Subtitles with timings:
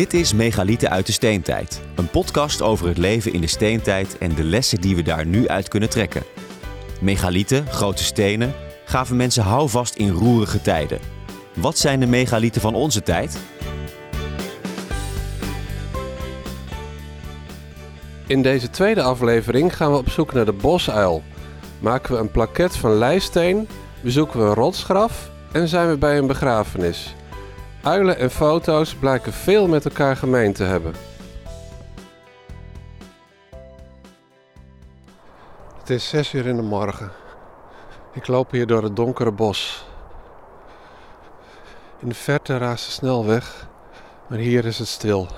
[0.00, 1.80] Dit is Megalieten uit de Steentijd.
[1.94, 5.48] Een podcast over het leven in de steentijd en de lessen die we daar nu
[5.48, 6.22] uit kunnen trekken.
[7.00, 8.54] Megalieten, grote stenen,
[8.84, 10.98] gaven mensen houvast in roerige tijden.
[11.54, 13.38] Wat zijn de megalieten van onze tijd?
[18.26, 21.22] In deze tweede aflevering gaan we op zoek naar de bosuil.
[21.80, 23.68] Maken we een plaket van lijsteen,
[24.00, 27.14] bezoeken we een rotsgraf en zijn we bij een begrafenis.
[27.82, 30.94] Uilen en foto's blijken veel met elkaar gemeen te hebben.
[35.78, 37.12] Het is 6 uur in de morgen.
[38.12, 39.86] Ik loop hier door het donkere bos.
[41.98, 43.68] In de verte raast de snelweg,
[44.28, 45.28] maar hier is het stil.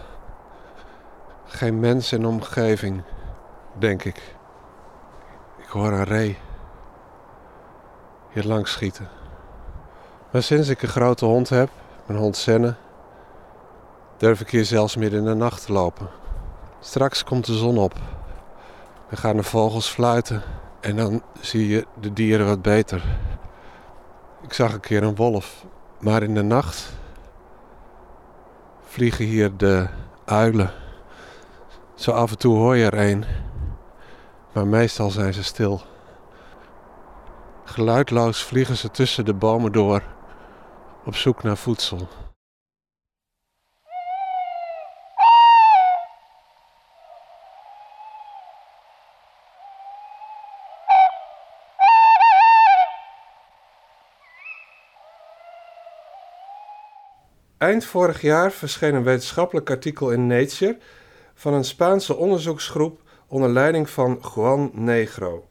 [1.47, 3.03] Geen mens in de omgeving,
[3.79, 4.35] denk ik.
[5.59, 6.39] Ik hoor een ree
[8.33, 9.09] hier langs schieten.
[10.31, 11.71] Maar sinds ik een grote hond heb,
[12.13, 12.77] mijn hond
[14.17, 16.09] durf ik hier zelfs midden in de nacht te lopen.
[16.81, 17.95] Straks komt de zon op.
[19.09, 20.43] Dan gaan de vogels fluiten
[20.81, 23.05] en dan zie je de dieren wat beter.
[24.43, 25.65] Ik zag een keer een wolf,
[26.01, 26.93] maar in de nacht
[28.83, 29.89] vliegen hier de
[30.25, 30.71] uilen.
[31.95, 33.25] Zo af en toe hoor je er een,
[34.53, 35.83] maar meestal zijn ze stil.
[37.65, 40.03] Geluidloos vliegen ze tussen de bomen door
[41.05, 42.09] op zoek naar voedsel.
[57.59, 60.79] Eind vorig jaar verscheen een wetenschappelijk artikel in Nature
[61.35, 65.47] van een Spaanse onderzoeksgroep onder leiding van Juan Negro.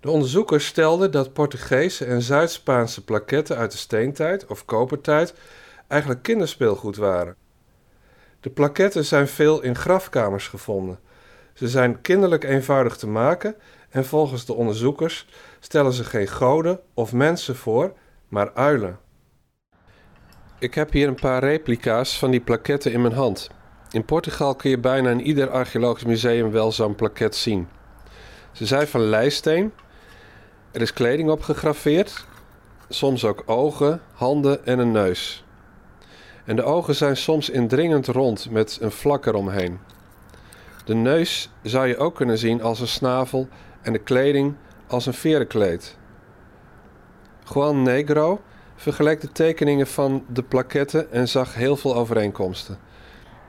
[0.00, 5.34] De onderzoekers stelden dat Portugese en Zuid-Spaanse plaketten uit de steentijd of kopertijd
[5.88, 7.36] eigenlijk kinderspeelgoed waren.
[8.40, 10.98] De plaketten zijn veel in grafkamers gevonden.
[11.54, 13.54] Ze zijn kinderlijk eenvoudig te maken
[13.90, 15.28] en volgens de onderzoekers
[15.58, 17.92] stellen ze geen goden of mensen voor,
[18.28, 18.98] maar uilen.
[20.58, 23.50] Ik heb hier een paar replica's van die plaketten in mijn hand.
[23.90, 27.68] In Portugal kun je bijna in ieder archeologisch museum wel zo'n plaket zien.
[28.52, 29.72] Ze zijn van lijsteen.
[30.70, 32.26] Er is kleding op gegraveerd,
[32.88, 35.44] soms ook ogen, handen en een neus.
[36.44, 39.78] En de ogen zijn soms indringend rond met een vlak eromheen.
[40.84, 43.48] De neus zou je ook kunnen zien als een snavel
[43.82, 44.54] en de kleding
[44.86, 45.96] als een verenkleed.
[47.54, 48.40] Juan Negro
[48.76, 52.78] vergeleek de tekeningen van de plaketten en zag heel veel overeenkomsten.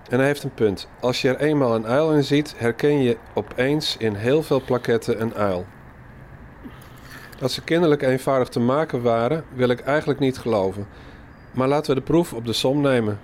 [0.09, 0.87] En hij heeft een punt.
[0.99, 5.21] Als je er eenmaal een uil in ziet, herken je opeens in heel veel plaketten
[5.21, 5.65] een uil.
[7.41, 10.87] Dat ze kinderlijk eenvoudig te maken waren, wil ik eigenlijk niet geloven.
[11.51, 13.19] Maar laten we de proef op de som nemen.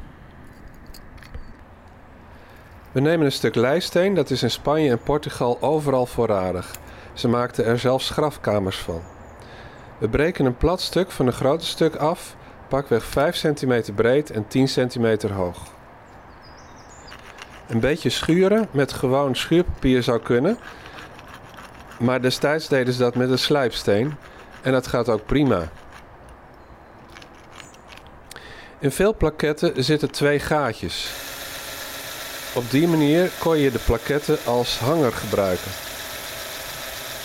[2.92, 6.76] We nemen een stuk lijsteen, dat is in Spanje en Portugal overal voorradig.
[7.14, 9.02] Ze maakten er zelfs grafkamers van.
[9.98, 12.36] We breken een plat stuk van een grote stuk af,
[12.68, 15.58] pakweg 5 cm breed en 10 cm hoog.
[17.68, 20.58] Een beetje schuren met gewoon schuurpapier zou kunnen,
[22.00, 24.16] maar destijds deden ze dat met een slijpsteen
[24.62, 25.70] en dat gaat ook prima.
[28.80, 31.12] In veel plaketten zitten twee gaatjes.
[32.56, 35.72] Op die manier kon je de plaketten als hanger gebruiken.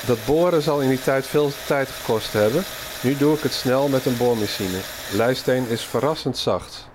[0.06, 2.62] Dat boren zal in die tijd veel tijd gekost hebben.
[3.02, 4.78] Nu doe ik het snel met een boormachine.
[5.12, 6.88] Lijsteen is verrassend zacht.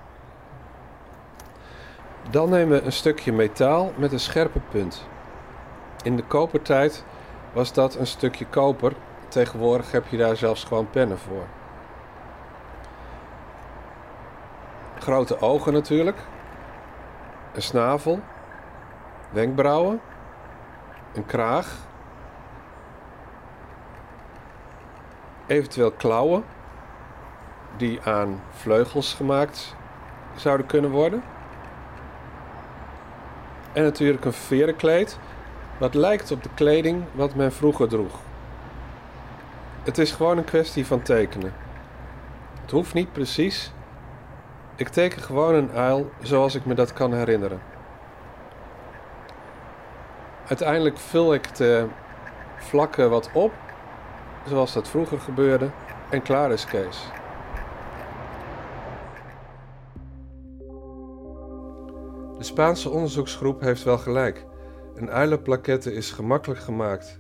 [2.30, 5.06] Dan nemen we een stukje metaal met een scherpe punt.
[6.04, 7.04] In de kopertijd
[7.58, 8.94] was dat een stukje koper.
[9.28, 11.46] Tegenwoordig heb je daar zelfs gewoon pennen voor.
[15.00, 16.18] Grote ogen natuurlijk.
[17.54, 18.20] Een snavel.
[19.30, 20.02] Wenkbrauwen.
[21.14, 21.76] Een kraag.
[25.48, 26.44] Eventueel klauwen.
[27.78, 29.76] Die aan vleugels gemaakt
[30.36, 31.24] zouden kunnen worden.
[33.74, 35.20] En natuurlijk een verenkleed
[35.78, 38.20] wat lijkt op de kleding wat men vroeger droeg.
[39.84, 41.54] Het is gewoon een kwestie van tekenen.
[42.62, 43.72] Het hoeft niet precies.
[44.76, 47.62] Ik teken gewoon een uil zoals ik me dat kan herinneren.
[50.48, 51.88] Uiteindelijk vul ik de
[52.58, 53.52] vlakken wat op,
[54.48, 55.70] zoals dat vroeger gebeurde,
[56.10, 57.12] en klaar is Kees.
[62.38, 64.47] De Spaanse onderzoeksgroep heeft wel gelijk.
[64.98, 67.20] Een uilenplaquette is gemakkelijk gemaakt.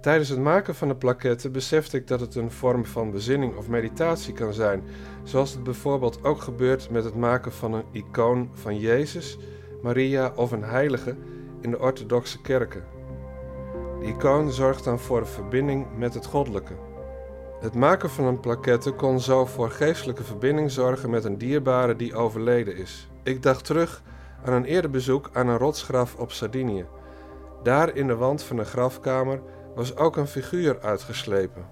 [0.00, 3.68] Tijdens het maken van de plaquetten besefte ik dat het een vorm van bezinning of
[3.68, 4.82] meditatie kan zijn,
[5.22, 9.38] zoals het bijvoorbeeld ook gebeurt met het maken van een icoon van Jezus,
[9.82, 11.16] Maria of een heilige
[11.60, 12.84] in de orthodoxe kerken.
[14.00, 16.74] De icoon zorgt dan voor een verbinding met het goddelijke.
[17.60, 22.14] Het maken van een plaquette kon zo voor geestelijke verbinding zorgen met een dierbare die
[22.14, 23.08] overleden is.
[23.22, 24.02] Ik dacht terug
[24.44, 26.84] aan een eerder bezoek aan een rotsgraf op Sardinië.
[27.62, 29.40] Daar in de wand van een grafkamer
[29.74, 31.62] was ook een figuur uitgeslepen.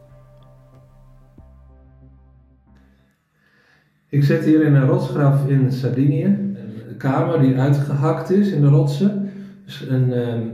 [4.08, 6.24] Ik zit hier in een rotsgraf in Sardinië.
[6.24, 9.30] Een kamer die uitgehakt is in de rotsen.
[9.64, 10.46] Dus een, ehm,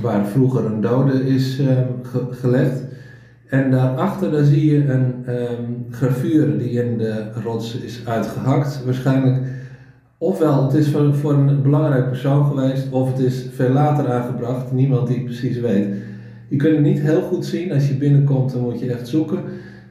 [0.00, 1.88] waar vroeger een dode is ehm,
[2.30, 2.82] gelegd.
[3.46, 8.84] En daarachter daar zie je een um, gravure die in de rots is uitgehakt.
[8.84, 9.42] Waarschijnlijk,
[10.24, 14.72] ofwel het is voor, voor een belangrijk persoon geweest, of het is veel later aangebracht.
[14.72, 15.86] Niemand die precies weet.
[16.48, 17.72] Je kunt het niet heel goed zien.
[17.72, 19.38] Als je binnenkomt, dan moet je echt zoeken.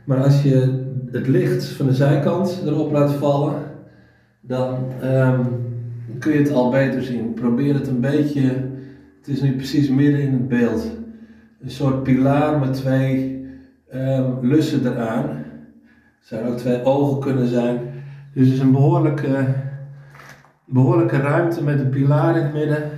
[0.03, 3.53] Maar als je het licht van de zijkant erop laat vallen,
[4.41, 5.45] dan um,
[6.19, 7.33] kun je het al beter zien.
[7.33, 8.41] Probeer het een beetje.
[9.19, 10.91] Het is nu precies midden in het beeld.
[11.61, 13.45] Een soort pilaar met twee
[13.93, 15.29] um, lussen eraan.
[15.29, 17.79] Er zouden ook twee ogen kunnen zijn.
[18.33, 19.45] Dus het is een behoorlijke,
[20.65, 22.91] behoorlijke ruimte met een pilaar in het midden.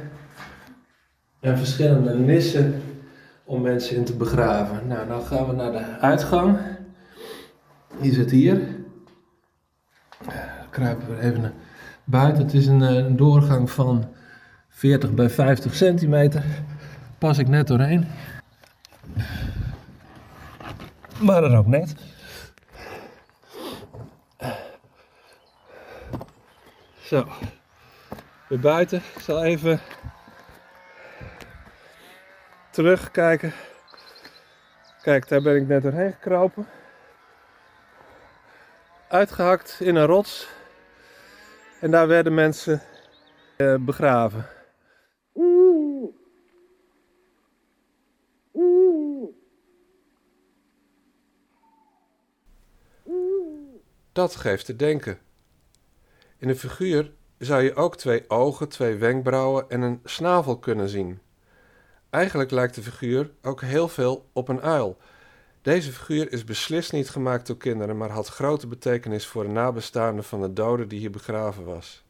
[1.39, 2.81] En verschillende nissen
[3.43, 4.87] om mensen in te begraven.
[4.87, 6.57] Nou, dan gaan we naar de uitgang.
[8.01, 8.61] Die zit hier.
[10.69, 11.53] kruipen we even naar
[12.03, 12.43] buiten.
[12.43, 14.05] Het is een, eh, doorgang van
[14.69, 16.43] 40 bij 50 centimeter.
[17.17, 18.05] Pas ik net doorheen.
[21.19, 21.95] Maar dan ook net.
[27.05, 27.27] Zo.
[28.47, 28.97] Weer buiten.
[29.15, 29.79] Ik zal even
[32.71, 33.53] terugkijken.
[35.01, 36.67] Kijk, daar ben ik net doorheen gekropen.
[39.07, 40.47] Uitgehakt in een rots.
[41.81, 42.81] En daar werden mensen
[43.57, 44.45] eh, begraven.
[54.11, 55.24] Dat geeft te denken.
[56.37, 61.19] In de figuur zou je ook twee ogen, twee wenkbrauwen en een snavel kunnen zien.
[62.09, 64.97] Eigenlijk lijkt de figuur ook heel veel op een uil.
[65.61, 70.23] Deze figuur is beslist niet gemaakt door kinderen, maar had grote betekenis voor de nabestaanden
[70.23, 72.03] van de dode die hier begraven was.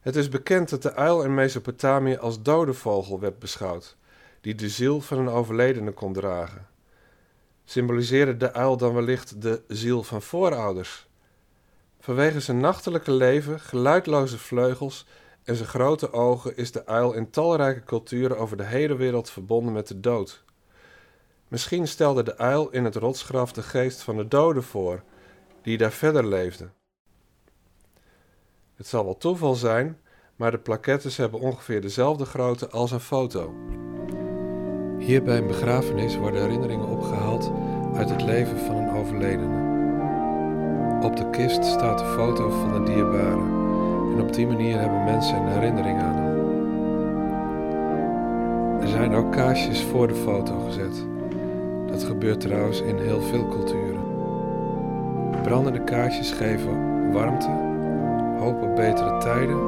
[0.00, 3.96] Het is bekend dat de uil in Mesopotamië als dode vogel werd beschouwd,
[4.40, 6.66] die de ziel van een overledene kon dragen.
[7.64, 11.10] Symboliseerde de uil dan wellicht de ziel van voorouders?
[12.02, 15.06] Vanwege zijn nachtelijke leven, geluidloze vleugels
[15.44, 19.72] en zijn grote ogen is de uil in talrijke culturen over de hele wereld verbonden
[19.72, 20.44] met de dood.
[21.48, 25.02] Misschien stelde de uil in het rotsgraf de geest van de doden voor,
[25.62, 26.70] die daar verder leefde.
[28.74, 30.00] Het zal wel toeval zijn,
[30.36, 33.54] maar de plaquettes hebben ongeveer dezelfde grootte als een foto.
[34.98, 37.50] Hier bij een begrafenis worden herinneringen opgehaald
[37.94, 39.61] uit het leven van een overledene.
[41.02, 43.42] Op de kist staat de foto van de dierbare.
[44.14, 46.40] En op die manier hebben mensen een herinnering aan hem.
[48.80, 51.04] Er zijn ook kaarsjes voor de foto gezet.
[51.86, 54.00] Dat gebeurt trouwens in heel veel culturen.
[55.42, 57.50] Brandende kaarsjes geven warmte,
[58.38, 59.58] hoop op betere tijden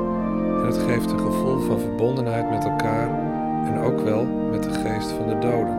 [0.61, 3.09] en het geeft een gevoel van verbondenheid met elkaar
[3.64, 5.74] en ook wel met de geest van de doden.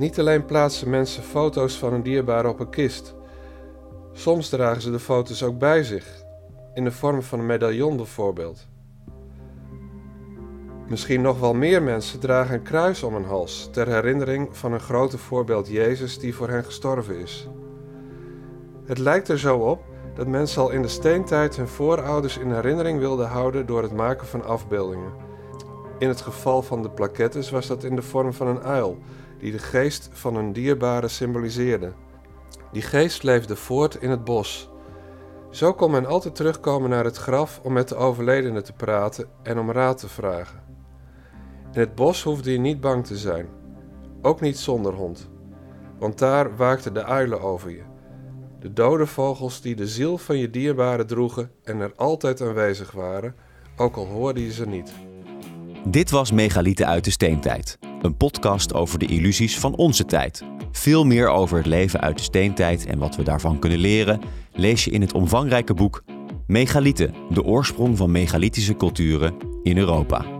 [0.00, 3.14] Niet alleen plaatsen mensen foto's van een dierbare op een kist.
[4.12, 6.24] Soms dragen ze de foto's ook bij zich,
[6.74, 8.66] in de vorm van een medaillon bijvoorbeeld.
[10.88, 14.80] Misschien nog wel meer mensen dragen een kruis om hun hals ter herinnering van een
[14.80, 17.48] grote voorbeeld Jezus die voor hen gestorven is.
[18.84, 19.82] Het lijkt er zo op
[20.14, 24.26] dat mensen al in de steentijd hun voorouders in herinnering wilden houden door het maken
[24.26, 25.12] van afbeeldingen.
[25.98, 28.98] In het geval van de plaquettes was dat in de vorm van een uil,
[29.40, 31.92] die de geest van een dierbare symboliseerde.
[32.72, 34.70] Die geest leefde voort in het bos.
[35.50, 39.58] Zo kon men altijd terugkomen naar het graf om met de overledene te praten en
[39.58, 40.62] om raad te vragen.
[41.72, 43.48] In het bos hoefde je niet bang te zijn,
[44.22, 45.30] ook niet zonder hond,
[45.98, 47.82] want daar waakten de uilen over je.
[48.60, 53.34] De dode vogels die de ziel van je dierbare droegen en er altijd aanwezig waren,
[53.76, 54.92] ook al hoorde je ze niet.
[55.84, 60.44] Dit was Megalieten uit de Steentijd, een podcast over de illusies van onze tijd.
[60.72, 64.20] Veel meer over het leven uit de steentijd en wat we daarvan kunnen leren
[64.52, 66.02] lees je in het omvangrijke boek
[66.46, 70.39] Megalieten, de oorsprong van megalithische culturen in Europa.